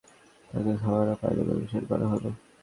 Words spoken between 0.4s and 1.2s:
তাকে খাবার ও